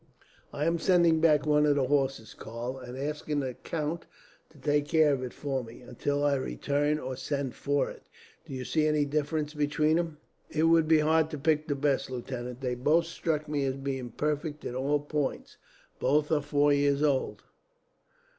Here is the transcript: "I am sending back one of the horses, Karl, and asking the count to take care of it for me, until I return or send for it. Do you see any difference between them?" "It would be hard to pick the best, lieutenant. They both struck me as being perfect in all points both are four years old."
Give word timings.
"I 0.51 0.65
am 0.65 0.79
sending 0.79 1.19
back 1.21 1.45
one 1.45 1.67
of 1.67 1.75
the 1.75 1.85
horses, 1.85 2.33
Karl, 2.33 2.79
and 2.79 2.97
asking 2.97 3.39
the 3.41 3.53
count 3.53 4.07
to 4.49 4.57
take 4.57 4.87
care 4.87 5.13
of 5.13 5.21
it 5.21 5.31
for 5.31 5.63
me, 5.63 5.81
until 5.83 6.23
I 6.25 6.37
return 6.37 6.97
or 6.97 7.15
send 7.15 7.53
for 7.53 7.87
it. 7.87 8.01
Do 8.47 8.55
you 8.55 8.65
see 8.65 8.87
any 8.87 9.05
difference 9.05 9.53
between 9.53 9.97
them?" 9.97 10.17
"It 10.49 10.63
would 10.63 10.87
be 10.87 11.01
hard 11.01 11.29
to 11.29 11.37
pick 11.37 11.67
the 11.67 11.75
best, 11.75 12.09
lieutenant. 12.09 12.61
They 12.61 12.73
both 12.73 13.05
struck 13.05 13.47
me 13.47 13.63
as 13.65 13.75
being 13.75 14.09
perfect 14.09 14.65
in 14.65 14.73
all 14.73 14.99
points 14.99 15.57
both 15.99 16.31
are 16.31 16.41
four 16.41 16.73
years 16.73 17.03
old." 17.03 17.43